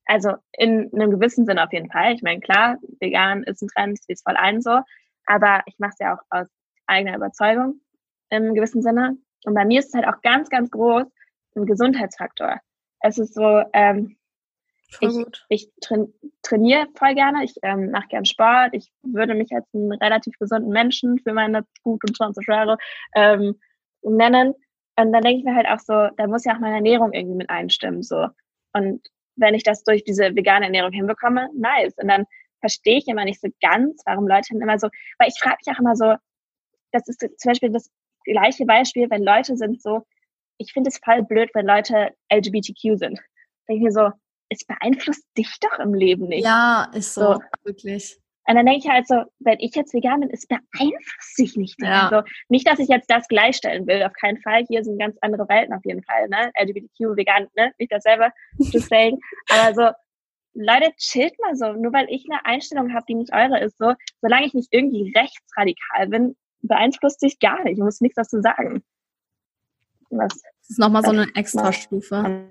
[0.07, 2.15] also in einem gewissen Sinne auf jeden Fall.
[2.15, 4.81] Ich meine, klar, vegan ist ein Trend, es voll ein so,
[5.27, 6.49] aber ich mache es ja auch aus
[6.91, 7.81] eigener Überzeugung
[8.31, 9.17] im gewissen Sinne.
[9.45, 11.07] Und bei mir ist es halt auch ganz, ganz groß
[11.57, 12.61] ein Gesundheitsfaktor.
[13.01, 14.17] Es ist so, ähm,
[15.01, 19.67] ich, ich train, trainiere voll gerne, ich ähm, mache gern Sport, ich würde mich als
[19.73, 22.77] einen relativ gesunden Menschen für meine gut und 20 Jahre
[23.15, 23.59] ähm,
[24.03, 24.55] nennen.
[24.97, 27.37] Und dann denke ich mir halt auch so, da muss ja auch meine Ernährung irgendwie
[27.37, 28.03] mit einstimmen.
[28.03, 28.27] so.
[28.73, 31.95] Und wenn ich das durch diese vegane Ernährung hinbekomme, nice.
[31.97, 32.27] Und dann
[32.61, 35.75] verstehe ich immer nicht so ganz, warum Leute dann immer so, weil ich frage mich
[35.75, 36.15] auch immer so,
[36.93, 37.91] das ist zum Beispiel das
[38.25, 40.03] gleiche Beispiel, wenn Leute sind so,
[40.59, 43.19] ich finde es voll blöd, wenn Leute LGBTQ sind.
[43.69, 44.11] Denke ich mir so,
[44.51, 46.45] es beeinflusst dich doch im Leben nicht.
[46.45, 47.41] Ja, ist so, so.
[47.65, 48.19] wirklich.
[48.47, 51.81] Und dann denke ich halt so, wenn ich jetzt vegan bin, es beeinflusst sich nicht.
[51.81, 52.09] Ja.
[52.09, 54.65] Also nicht, dass ich jetzt das gleichstellen will, auf keinen Fall.
[54.69, 56.51] Hier sind ganz andere Welten auf jeden Fall, ne?
[56.61, 57.73] LGBTQ, vegan, ne?
[57.79, 59.19] Nicht dasselbe, just saying.
[59.51, 59.91] Aber so,
[60.55, 61.73] Leute, chillt mal so.
[61.75, 65.13] Nur weil ich eine Einstellung habe, die nicht eure ist, so, solange ich nicht irgendwie
[65.17, 67.79] rechtsradikal bin, beeinflusst sich gar nicht.
[67.79, 68.83] Ich muss nichts dazu sagen.
[70.11, 72.49] Was, das ist nochmal so eine Extrastufe.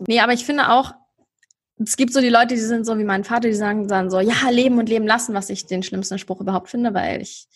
[0.00, 0.94] Nee, aber ich finde auch,
[1.78, 4.20] es gibt so die Leute, die sind so wie mein Vater, die sagen dann so,
[4.20, 7.48] ja, leben und leben lassen, was ich den schlimmsten Spruch überhaupt finde, weil ich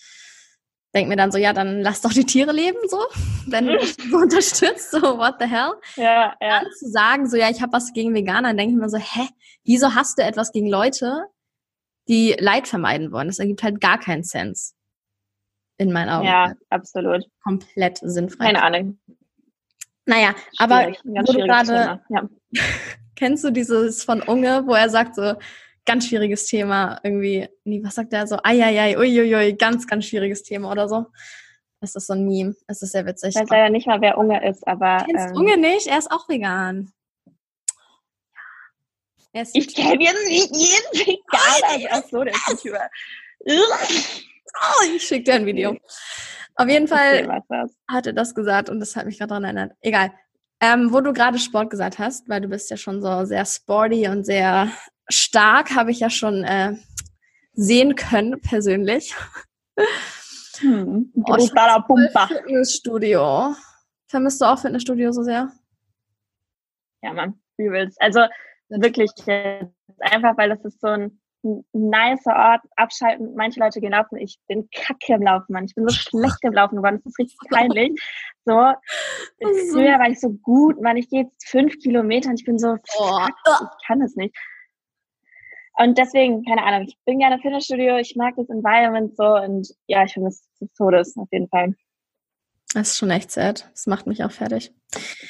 [0.95, 2.99] denke mir dann so, ja, dann lass doch die Tiere leben, so,
[3.47, 3.79] wenn du
[4.11, 5.75] so unterstützt, so, what the hell?
[5.97, 6.61] Ja, ja.
[6.61, 8.99] Dann zu sagen, so, ja, ich habe was gegen Veganer, dann denke ich mir so,
[8.99, 9.29] hä,
[9.65, 11.25] wieso hast du etwas gegen Leute,
[12.09, 13.29] die Leid vermeiden wollen?
[13.29, 14.76] Das ergibt halt gar keinen Sens.
[15.79, 16.27] In meinen Augen.
[16.27, 17.25] Ja, absolut.
[17.43, 18.47] Komplett sinnfrei.
[18.47, 18.99] Keine Ahnung.
[20.07, 22.29] Naja, Schwierig, aber wo du gerade, ja.
[23.17, 25.35] Kennst du dieses von Unge, wo er sagt so,
[25.87, 30.71] ganz schwieriges Thema irgendwie, nee, was sagt er so, ai, uiuiui, ganz, ganz schwieriges Thema
[30.71, 31.07] oder so.
[31.81, 32.55] Das ist so ein Meme.
[32.67, 33.35] Es ist sehr witzig.
[33.35, 35.05] Ich weiß leider nicht mal, wer Unge ist, aber.
[35.05, 35.87] Kennst ähm, Unge nicht?
[35.87, 36.93] Er ist auch vegan.
[39.33, 41.89] Ist ich kenne jetzt nicht jeden Veganer.
[41.91, 42.89] Ach so, der ist YouTuber.
[44.61, 45.77] oh, ich schicke dir ein Video.
[46.57, 49.73] Auf jeden Fall okay, hat er das gesagt und das hat mich gerade daran erinnert.
[49.81, 50.13] Egal.
[50.61, 54.09] Ähm, wo du gerade Sport gesagt hast, weil du bist ja schon so sehr sporty
[54.09, 54.71] und sehr
[55.09, 56.77] stark, habe ich ja schon äh,
[57.53, 59.15] sehen können, persönlich.
[60.61, 63.55] Hm, oh, Fitnessstudio.
[64.09, 65.53] Vermisst du auch Fitnessstudio so sehr?
[67.03, 68.01] Ja, Mann, übelst.
[68.01, 68.21] Also
[68.69, 69.11] wirklich
[70.01, 71.21] einfach, weil das ist so ein
[71.73, 73.35] nicer Ort, abschalten.
[73.35, 74.17] Manche Leute gehen laufen.
[74.17, 75.65] Ich bin kacke im Laufen, Mann.
[75.65, 77.01] Ich bin so schlecht im Laufen geworden.
[77.05, 77.93] Das ist richtig peinlich.
[78.45, 78.73] So,
[79.73, 80.97] früher war ich so gut, Mann.
[80.97, 83.19] Ich gehe jetzt fünf Kilometer und ich bin so, oh.
[83.27, 84.37] ich kann es nicht.
[85.79, 90.05] Und deswegen, keine Ahnung, ich bin gerne Fitnessstudio, ich mag das Environment so und ja,
[90.05, 91.75] ich finde es des Todes auf jeden Fall.
[92.75, 93.69] Das ist schon echt sad.
[93.73, 94.73] Das macht mich auch fertig.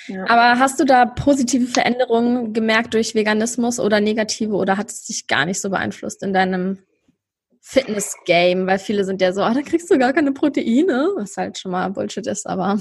[0.07, 0.25] Ja.
[0.29, 5.27] Aber hast du da positive Veränderungen gemerkt durch Veganismus oder negative oder hat es dich
[5.27, 6.79] gar nicht so beeinflusst in deinem
[7.61, 8.67] Fitness-Game?
[8.67, 11.73] Weil viele sind ja so, ah, da kriegst du gar keine Proteine, was halt schon
[11.73, 12.79] mal Bullshit ist, aber.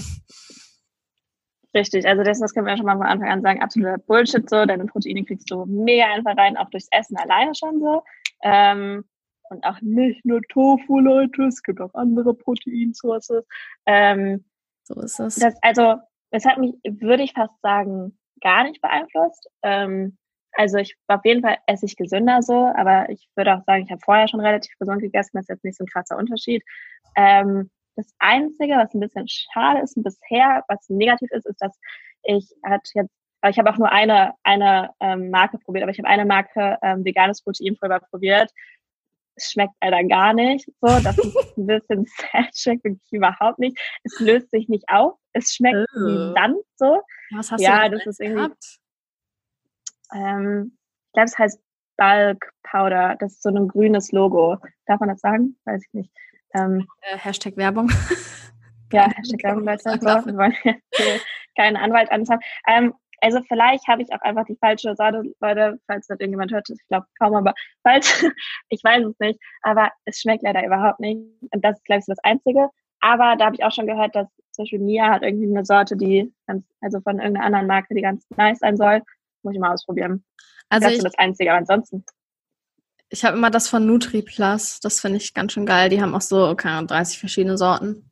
[1.73, 4.49] Richtig, also das, das können wir ja schon mal von Anfang an sagen, absoluter Bullshit
[4.49, 8.01] so, deine Proteine kriegst du mega einfach rein, auch durchs Essen alleine schon so.
[8.43, 9.03] Ähm,
[9.49, 13.45] und auch nicht nur Tofu, Leute, es gibt auch andere Proteinsources.
[13.85, 14.45] Ähm,
[14.83, 15.35] so ist es.
[15.35, 15.95] Das, also,
[16.31, 19.49] es hat mich, würde ich fast sagen, gar nicht beeinflusst.
[19.63, 20.17] Ähm,
[20.57, 23.91] also ich auf jeden Fall esse ich gesünder so, aber ich würde auch sagen, ich
[23.91, 26.63] habe vorher schon relativ gesund gegessen, das ist jetzt nicht so ein krasser Unterschied.
[27.15, 31.77] Ähm, das Einzige, was ein bisschen schade ist bisher, was negativ ist, ist, dass
[32.23, 33.13] ich hat jetzt,
[33.47, 37.05] ich habe auch nur eine, eine ähm, Marke probiert, aber ich habe eine Marke ähm,
[37.05, 38.51] veganes Proteinpulver probiert
[39.35, 40.65] es schmeckt leider gar nicht.
[40.81, 43.77] So, das ist ein bisschen sad, schmeckt wirklich überhaupt nicht.
[44.03, 45.17] Es löst sich nicht auf.
[45.33, 45.99] es schmeckt oh.
[45.99, 47.01] wie Sand so.
[47.35, 48.53] Was hast ja, du das ist irgendwie.
[50.13, 51.59] Ähm, ich glaube, es heißt
[51.97, 53.15] Bulk Powder.
[53.19, 54.57] Das ist so ein grünes Logo.
[54.85, 55.57] Darf man das sagen?
[55.65, 56.11] Weiß ich nicht.
[56.53, 57.91] Ähm, äh, Hashtag Werbung.
[58.91, 59.81] ja, Hashtag Werbung, Leute.
[59.83, 60.55] So, wir wollen
[61.55, 62.41] keinen Anwalt anzahlen.
[62.67, 66.69] Ähm, also vielleicht habe ich auch einfach die falsche Sorte, Leute, falls das irgendjemand hört,
[66.69, 68.05] ich glaube kaum, aber falls,
[68.69, 71.19] ich weiß es nicht, aber es schmeckt leider überhaupt nicht.
[71.51, 72.69] Und das ist, glaube ich, so das Einzige.
[73.01, 75.95] Aber da habe ich auch schon gehört, dass zum Beispiel Mia hat irgendwie eine Sorte,
[75.95, 79.01] die ganz, also von irgendeiner anderen Marke, die ganz nice sein soll.
[79.43, 80.23] Muss ich mal ausprobieren.
[80.69, 82.03] Also das ist das Einzige, aber ansonsten.
[83.09, 84.79] Ich habe immer das von Nutri Plus.
[84.79, 85.89] Das finde ich ganz schön geil.
[85.89, 88.09] Die haben auch so, keine Ahnung, 30 verschiedene Sorten.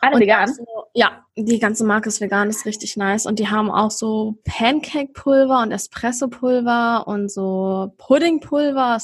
[0.00, 0.50] Alle vegan?
[0.96, 3.26] Ja, die ganze Marke ist vegan, ist richtig nice.
[3.26, 8.98] Und die haben auch so Pancake-Pulver und Espresso-Pulver und so Pudding-Pulver.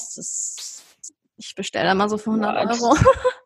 [1.35, 2.81] Ich bestelle da mal so für 100 What?
[2.81, 2.95] Euro.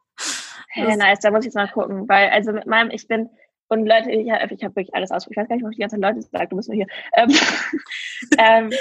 [0.69, 2.07] hey, nice, da muss ich jetzt mal gucken.
[2.07, 3.29] Weil, also mit meinem, ich bin,
[3.69, 5.47] und Leute, ich, ich habe wirklich alles ausprobiert.
[5.47, 6.87] Ich weiß gar nicht, was die ganzen Leute sagen, du bist nur hier.
[7.13, 7.29] Ähm,
[8.37, 8.71] ähm,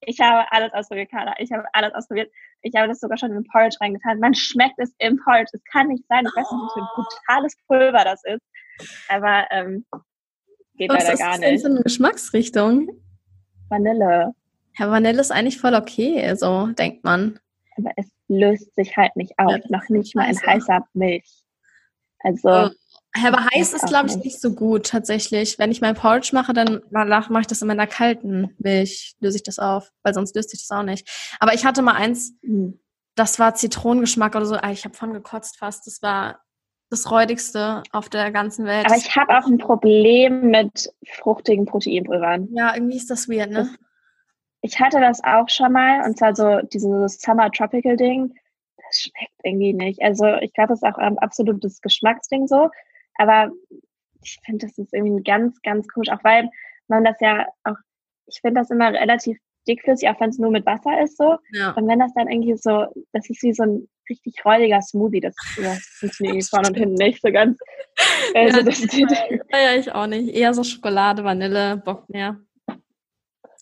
[0.00, 1.34] ich habe alles ausprobiert, Carla.
[1.38, 2.32] Ich habe alles ausprobiert.
[2.62, 4.18] Ich habe das sogar schon in Porridge reingetan.
[4.18, 5.50] Man schmeckt es im Porridge.
[5.52, 6.24] Es kann nicht sein.
[6.24, 8.40] Ich weiß nicht, wie ein brutales Pulver das ist.
[9.08, 9.84] Aber ähm,
[10.76, 11.48] geht Was leider gar nicht.
[11.48, 12.88] Was ist denn so eine Geschmacksrichtung?
[13.68, 14.34] Vanille.
[14.78, 17.38] Ja, Vanille ist eigentlich voll okay, so denkt man.
[17.76, 19.52] Aber es löst sich halt nicht auf.
[19.52, 21.44] Ja, Noch nicht mal in heißer Milch.
[22.20, 22.48] Also.
[22.48, 22.70] Oh.
[23.24, 25.58] Aber heiß ist, glaube ich, nicht so gut tatsächlich.
[25.58, 29.42] Wenn ich mein Porridge mache, dann mache ich das in meiner kalten Milch, löse ich
[29.42, 31.08] das auf, weil sonst löst sich das auch nicht.
[31.40, 32.78] Aber ich hatte mal eins, mhm.
[33.16, 34.54] das war Zitronengeschmack oder so.
[34.54, 35.88] Ah, ich habe von gekotzt fast.
[35.88, 36.40] Das war
[36.90, 38.86] das räudigste auf der ganzen Welt.
[38.86, 42.48] Aber ich habe auch ein Problem mit fruchtigen Proteinpulvern.
[42.52, 43.70] Ja, irgendwie ist das weird, ne?
[44.62, 48.34] Ich hatte das auch schon mal und zwar so dieses Summer Tropical Ding.
[48.76, 50.02] Das schmeckt irgendwie nicht.
[50.02, 52.68] Also ich glaube, das ist auch ein absolutes Geschmacksding so.
[53.16, 53.50] Aber
[54.22, 56.50] ich finde, das ist irgendwie ganz, ganz komisch, auch weil
[56.88, 57.76] man das ja auch,
[58.26, 61.38] ich finde das immer relativ dickflüssig, auch wenn es nur mit Wasser ist so.
[61.52, 61.70] Ja.
[61.72, 65.34] Und wenn das dann irgendwie so, das ist wie so ein richtig räudiger Smoothie, das,
[65.56, 67.58] das funktioniert vorne und hinten nicht so ganz.
[68.34, 70.34] Also ja, das ja, ich auch nicht.
[70.34, 72.40] Eher so Schokolade, Vanille, Bock mehr.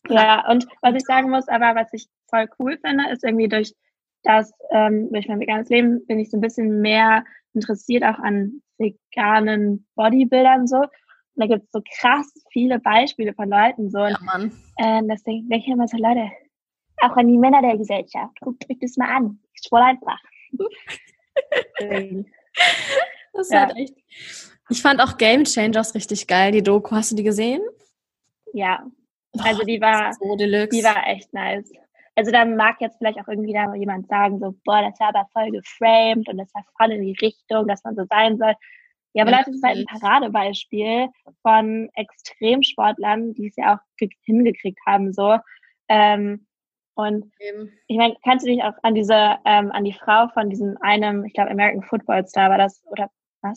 [0.09, 3.73] Ja, und was ich sagen muss, aber was ich voll cool finde, ist irgendwie durch
[4.23, 8.63] das, ähm, durch mein veganes Leben bin ich so ein bisschen mehr interessiert auch an
[8.79, 10.77] veganen Bodybuildern so.
[10.79, 10.89] Und
[11.35, 13.99] da gibt es so krass viele Beispiele von Leuten so.
[13.99, 14.53] Ja, Mann.
[14.77, 16.31] äh, das denke denk ich immer so, Leute,
[17.01, 19.41] auch an die Männer der Gesellschaft, guckt euch das mal an.
[19.69, 20.19] Voll einfach.
[23.33, 23.67] das ja.
[23.67, 23.95] halt echt.
[24.71, 26.95] Ich fand auch Game Changers richtig geil, die Doku.
[26.95, 27.63] Hast du die gesehen?
[28.53, 28.85] Ja.
[29.39, 31.71] Also die war, so die war echt nice
[32.19, 35.29] also da mag jetzt vielleicht auch irgendwie da jemand sagen, so, boah, das war aber
[35.33, 38.55] voll geframed und das war voll in die Richtung, dass man so sein soll.
[39.13, 41.09] Ja, aber ja, Leute, das ist halt ein Paradebeispiel
[41.43, 45.39] von Extremsportlern, die es ja auch hingekriegt haben, so.
[45.89, 46.48] Ähm,
[46.99, 47.73] und Eben.
[47.87, 51.25] ich meine, kannst du dich auch an diese, ähm, an die Frau von diesem einem,
[51.25, 53.09] ich glaube, American Football Star war das, oder
[53.41, 53.57] was?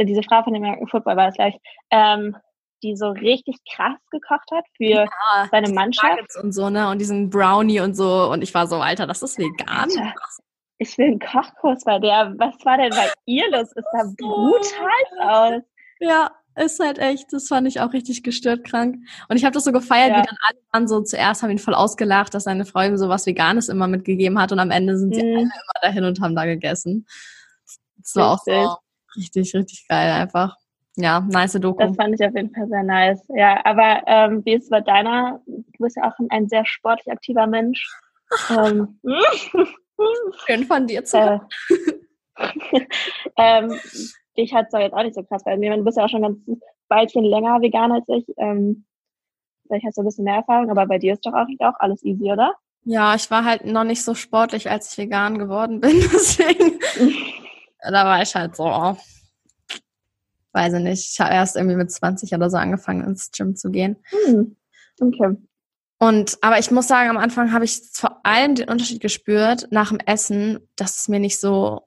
[0.00, 1.60] Diese Frau von American Football war das, glaube ich,
[1.92, 2.36] ähm,
[2.82, 6.36] die so richtig krass gekocht hat für ja, seine Mannschaft.
[6.42, 6.90] Und so, ne?
[6.90, 8.28] Und diesen Brownie und so.
[8.32, 9.88] Und ich war so, Alter, das ist vegan.
[9.88, 10.14] Alter,
[10.78, 12.34] ich will einen Kochkurs bei der.
[12.38, 13.70] Was war denn bei ihr los?
[13.70, 15.62] Ist da brutal aus.
[16.00, 18.96] Ja, ist halt echt, das fand ich auch richtig gestört krank.
[19.28, 20.18] Und ich habe das so gefeiert, ja.
[20.18, 23.08] wie dann alle waren so, zuerst haben ihn voll ausgelacht, dass seine Frau ihm so
[23.08, 25.36] was Veganes immer mitgegeben hat und am Ende sind sie mhm.
[25.36, 27.06] alle immer dahin und haben da gegessen.
[27.98, 28.54] Das war richtig.
[28.54, 28.80] auch
[29.14, 30.56] so richtig, richtig geil einfach.
[30.96, 31.82] Ja, nice Doku.
[31.82, 33.24] Das fand ich auf jeden Fall sehr nice.
[33.28, 35.40] Ja, aber ähm, wie ist es bei deiner?
[35.46, 37.88] Du bist ja auch ein sehr sportlich aktiver Mensch.
[38.50, 38.98] ähm,
[40.46, 41.40] Schön von dir zu hören.
[42.36, 42.80] Äh,
[43.36, 43.78] ähm,
[44.36, 45.76] dich hat es jetzt auch nicht so krass bei mir.
[45.76, 46.38] Du bist ja auch schon ganz
[46.88, 48.24] Weilchen länger vegan als ich.
[48.36, 48.84] Ähm,
[49.66, 52.04] vielleicht hast du ein bisschen mehr Erfahrung, aber bei dir ist doch auch, auch alles
[52.04, 52.54] easy, oder?
[52.84, 56.00] Ja, ich war halt noch nicht so sportlich, als ich vegan geworden bin.
[56.12, 56.78] Deswegen,
[57.80, 58.96] da war ich halt so, oh,
[60.52, 63.70] weiß ich nicht, ich habe erst irgendwie mit 20 oder so angefangen ins Gym zu
[63.70, 63.96] gehen.
[64.26, 64.56] Hm.
[65.00, 65.36] Okay.
[65.98, 69.90] Und, aber ich muss sagen, am Anfang habe ich vor allem den Unterschied gespürt nach
[69.90, 71.82] dem Essen, dass es mir nicht so,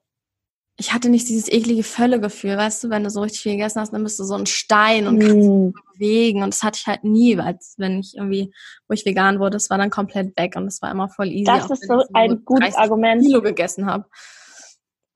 [0.78, 3.92] ich hatte nicht dieses eklige Völlegefühl, weißt du, wenn du so richtig viel gegessen hast,
[3.92, 5.72] dann bist du so ein Stein und kannst mm.
[5.72, 8.52] dich bewegen und das hatte ich halt nie, als wenn ich irgendwie,
[8.86, 11.44] wo ich vegan wurde, das war dann komplett weg und es war immer voll easy.
[11.44, 13.22] Das ist so ein gutes Argument.
[13.22, 14.04] Kilo gegessen habe.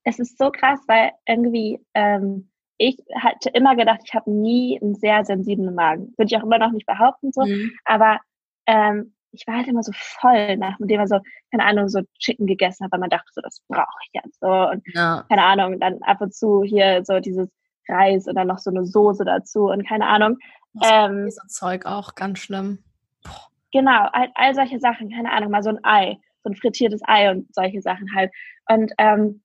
[0.02, 4.94] Es ist so krass, weil irgendwie, ähm, ich hatte immer gedacht, ich habe nie einen
[4.94, 6.14] sehr sensiblen Magen.
[6.16, 7.44] Würde ich auch immer noch nicht behaupten so.
[7.44, 7.72] Mhm.
[7.84, 8.18] Aber
[8.66, 12.84] ähm, ich war halt immer so voll, nachdem man so, keine Ahnung, so Chicken gegessen
[12.84, 14.48] hat, weil man dachte so, das brauche ich jetzt so.
[14.48, 15.24] Und ja.
[15.28, 17.48] keine Ahnung, dann ab und zu hier so dieses
[17.88, 20.38] Reis oder noch so eine Soße dazu und keine Ahnung.
[20.84, 22.78] Ähm, Zeug auch ganz schlimm.
[23.22, 23.48] Boah.
[23.72, 27.30] Genau, all, all solche Sachen, keine Ahnung, mal so ein Ei, so ein frittiertes Ei
[27.30, 28.32] und solche Sachen halt.
[28.68, 29.42] Und ähm,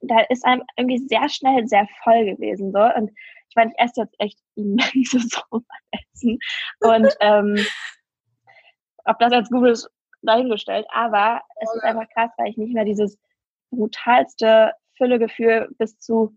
[0.00, 3.10] da ist einem irgendwie sehr schnell sehr voll gewesen so und
[3.48, 5.18] ich meine, ich esse jetzt echt immense
[6.12, 6.38] Essen
[6.80, 7.56] und ähm,
[9.04, 9.90] ob das jetzt gut ist,
[10.22, 13.18] dahingestellt, aber es ist einfach krass, weil ich nicht mehr dieses
[13.70, 16.36] brutalste Füllegefühl bis zu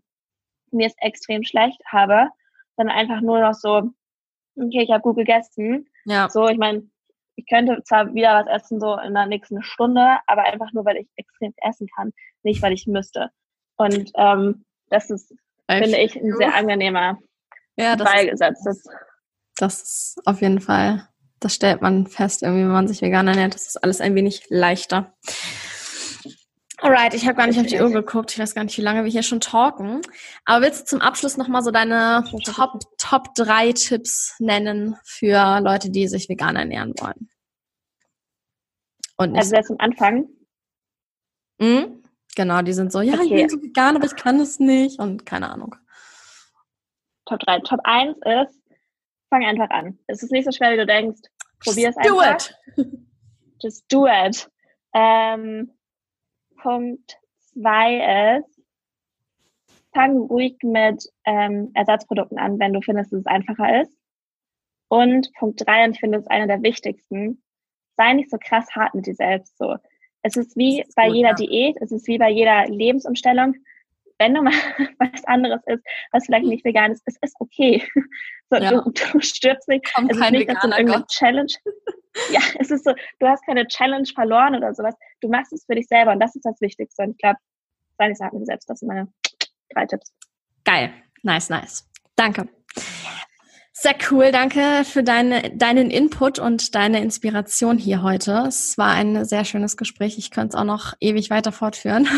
[0.70, 2.28] mir ist extrem schlecht habe,
[2.76, 3.90] sondern einfach nur noch so,
[4.56, 5.88] okay, ich habe gut gegessen.
[6.04, 6.28] Ja.
[6.28, 6.88] So, ich meine,
[7.36, 10.98] ich könnte zwar wieder was essen, so in der nächsten Stunde, aber einfach nur, weil
[10.98, 13.30] ich extrem essen kann, nicht weil ich müsste.
[13.76, 15.38] Und ähm, das ist, ich
[15.78, 17.18] finde ich, ein sehr angenehmer
[17.76, 18.66] ja, das Beigesetz.
[18.66, 18.88] Ist,
[19.56, 21.08] das ist auf jeden Fall,
[21.40, 24.46] das stellt man fest, irgendwie, wenn man sich vegan ernährt, das ist alles ein wenig
[24.48, 25.14] leichter.
[26.80, 28.30] Alright, ich habe gar nicht auf die Uhr geguckt.
[28.30, 30.00] Ich weiß gar nicht, wie lange wir hier schon talken.
[30.44, 35.90] Aber willst du zum Abschluss nochmal so deine Top, Top 3 Tipps nennen für Leute,
[35.90, 37.28] die sich vegan ernähren wollen?
[39.16, 40.28] Und also jetzt am Anfang?
[41.58, 42.04] Mhm.
[42.36, 43.24] Genau, die sind so, ja, okay.
[43.24, 45.74] ich bin so vegan, aber ich kann es nicht und keine Ahnung.
[47.24, 47.58] Top 3.
[47.60, 48.57] Top 1 ist,
[49.28, 49.98] fang einfach an.
[50.06, 51.20] Es ist nicht so schwer, wie du denkst.
[51.64, 52.08] Probier es einfach.
[52.08, 52.56] Do it!
[53.62, 54.48] Just do it.
[54.94, 55.72] Ähm,
[56.62, 57.18] Punkt
[57.54, 58.62] 2 ist,
[59.92, 63.96] fang ruhig mit ähm, Ersatzprodukten an, wenn du findest, dass es einfacher ist.
[64.88, 67.42] Und Punkt 3, und ich finde, das ist einer der wichtigsten,
[67.96, 69.58] sei nicht so krass hart mit dir selbst.
[69.58, 69.76] So.
[70.22, 71.34] Es ist wie ist bei gut, jeder ja.
[71.34, 73.54] Diät, es ist wie bei jeder Lebensumstellung
[74.18, 74.52] wenn du mal
[74.98, 77.86] was anderes isst, was vielleicht nicht vegan ist, es ist okay.
[78.50, 78.70] So, ja.
[78.70, 79.92] du, du stirbst nicht.
[79.92, 81.08] Kommt es ist nicht, dass du irgendeine Gott.
[81.08, 81.52] Challenge.
[82.32, 84.94] ja, es ist so, du hast keine Challenge verloren oder sowas.
[85.20, 87.02] Du machst es für dich selber und das ist das Wichtigste.
[87.02, 87.36] Und ich glaube,
[87.98, 88.70] nicht so mir selbst.
[88.70, 89.12] Das sind meine
[89.74, 90.14] drei Tipps.
[90.64, 90.90] Geil.
[91.22, 91.86] Nice, nice.
[92.16, 92.48] Danke.
[93.72, 98.44] Sehr cool, danke für deine, deinen Input und deine Inspiration hier heute.
[98.48, 100.16] Es war ein sehr schönes Gespräch.
[100.16, 102.08] Ich könnte es auch noch ewig weiter fortführen.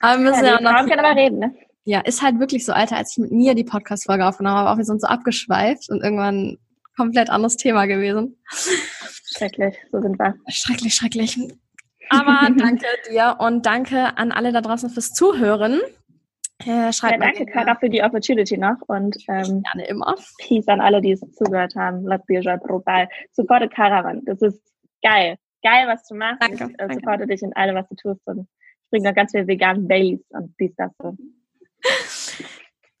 [0.00, 0.88] Aber wir müssen ja, ja auch noch.
[0.88, 1.54] Können aber reden, ne?
[1.84, 4.76] Ja, ist halt wirklich so, Alter, als ich mit mir die Podcast-Folge aufgenommen habe, auch
[4.76, 6.58] wir sind so abgeschweift und irgendwann
[6.96, 8.36] komplett anderes Thema gewesen.
[9.36, 10.34] Schrecklich, so sind wir.
[10.48, 11.38] Schrecklich, schrecklich.
[12.10, 15.80] Aber danke dir und danke an alle da draußen fürs Zuhören.
[16.64, 20.14] Äh, schreibt ja, danke, Kara, für die Opportunity noch und ähm, gerne immer.
[20.38, 22.06] Peace an alle, die es zugehört haben.
[22.06, 23.08] Latvia brutal.
[23.32, 24.22] Supporte Caravan.
[24.24, 24.60] Das ist
[25.02, 25.36] geil.
[25.62, 26.42] Geil, was du machst.
[26.42, 28.48] Danke, ich äh, supporte dich in allem, was du tust und
[28.86, 31.16] ich bringe da ganz viel veganen Baileys und dies, das so.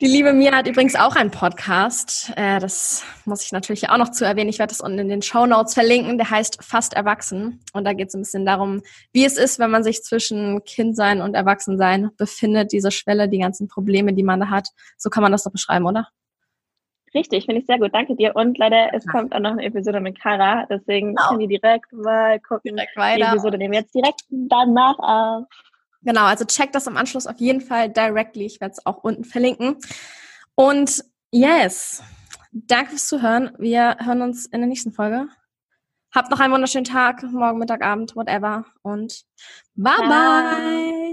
[0.02, 2.30] Die liebe Mia hat übrigens auch einen Podcast.
[2.36, 4.50] Äh, das muss ich natürlich auch noch zu erwähnen.
[4.50, 6.18] Ich werde das unten in den Show Notes verlinken.
[6.18, 7.60] Der heißt Fast Erwachsen.
[7.72, 8.82] Und da geht es ein bisschen darum,
[9.14, 12.72] wie es ist, wenn man sich zwischen Kindsein und Erwachsensein befindet.
[12.72, 14.68] Diese Schwelle, die ganzen Probleme, die man da hat.
[14.98, 16.08] So kann man das doch beschreiben, oder?
[17.14, 17.94] Richtig, finde ich sehr gut.
[17.94, 18.36] Danke dir.
[18.36, 19.12] Und leider, es ja.
[19.12, 20.66] kommt auch noch eine Episode mit Kara.
[20.68, 21.28] Deswegen genau.
[21.28, 22.76] können die direkt mal gucken.
[22.76, 23.16] Direkt weiter.
[23.16, 25.46] Die Episode nehmen wir jetzt direkt danach auf.
[26.06, 28.46] Genau, also check das am Anschluss auf jeden Fall directly.
[28.46, 29.76] Ich werde es auch unten verlinken.
[30.54, 32.00] Und yes,
[32.52, 33.50] danke fürs Zuhören.
[33.58, 35.26] Wir hören uns in der nächsten Folge.
[36.14, 38.64] Habt noch einen wunderschönen Tag, morgen, Mittag, Abend, whatever.
[38.82, 39.24] Und
[39.74, 40.08] bye bye.
[40.08, 41.05] bye.